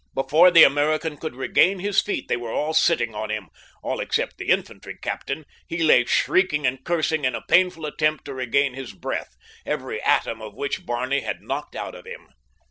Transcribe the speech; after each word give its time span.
Before 0.15 0.49
the 0.49 0.63
American 0.63 1.15
could 1.15 1.35
regain 1.35 1.77
his 1.77 2.01
feet 2.01 2.27
they 2.27 2.35
were 2.35 2.51
all 2.51 2.73
sitting 2.73 3.13
on 3.13 3.29
him—all 3.29 3.99
except 3.99 4.39
the 4.39 4.49
infantry 4.49 4.97
captain. 4.99 5.45
He 5.67 5.83
lay 5.83 6.05
shrieking 6.05 6.65
and 6.65 6.83
cursing 6.83 7.23
in 7.23 7.35
a 7.35 7.43
painful 7.47 7.85
attempt 7.85 8.25
to 8.25 8.33
regain 8.33 8.73
his 8.73 8.93
breath, 8.93 9.35
every 9.63 10.01
atom 10.01 10.41
of 10.41 10.55
which 10.55 10.87
Barney 10.87 11.19
had 11.19 11.43
knocked 11.43 11.75
out 11.75 11.93
of 11.93 12.05
him. 12.07 12.29